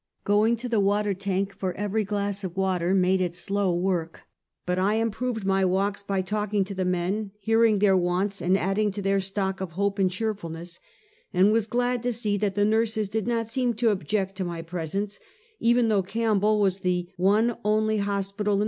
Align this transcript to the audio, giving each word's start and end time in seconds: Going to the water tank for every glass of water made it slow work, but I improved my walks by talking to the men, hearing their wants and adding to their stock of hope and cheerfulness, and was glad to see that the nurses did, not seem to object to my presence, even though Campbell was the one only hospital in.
Going 0.23 0.55
to 0.55 0.67
the 0.67 0.79
water 0.79 1.13
tank 1.13 1.55
for 1.55 1.73
every 1.75 2.03
glass 2.03 2.43
of 2.43 2.57
water 2.57 2.95
made 2.95 3.21
it 3.21 3.35
slow 3.35 3.71
work, 3.71 4.23
but 4.65 4.79
I 4.79 4.95
improved 4.95 5.45
my 5.45 5.63
walks 5.63 6.01
by 6.01 6.23
talking 6.23 6.63
to 6.63 6.73
the 6.73 6.85
men, 6.85 7.33
hearing 7.37 7.77
their 7.77 7.95
wants 7.95 8.41
and 8.41 8.57
adding 8.57 8.89
to 8.93 9.01
their 9.03 9.19
stock 9.19 9.61
of 9.61 9.73
hope 9.73 9.99
and 9.99 10.09
cheerfulness, 10.09 10.79
and 11.31 11.51
was 11.51 11.67
glad 11.67 12.01
to 12.01 12.13
see 12.13 12.35
that 12.37 12.55
the 12.55 12.65
nurses 12.65 13.09
did, 13.09 13.27
not 13.27 13.45
seem 13.47 13.75
to 13.75 13.91
object 13.91 14.35
to 14.37 14.43
my 14.43 14.63
presence, 14.63 15.19
even 15.59 15.87
though 15.87 16.01
Campbell 16.01 16.59
was 16.59 16.79
the 16.79 17.11
one 17.17 17.55
only 17.63 17.97
hospital 17.99 18.55
in. 18.55 18.59